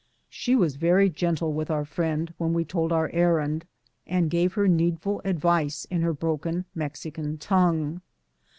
She 0.31 0.55
was 0.55 0.77
very 0.77 1.11
gentle 1.11 1.53
with 1.53 1.69
our 1.69 1.85
friend 1.85 2.33
when 2.39 2.53
we 2.53 2.65
told 2.65 2.91
our 2.91 3.11
errand, 3.13 3.67
and 4.07 4.31
gave 4.31 4.53
her 4.53 4.67
needful 4.67 5.21
advice 5.23 5.85
in 5.91 6.01
her 6.01 6.11
broken 6.11 6.65
Mexican 6.73 7.37
tongue. 7.37 8.01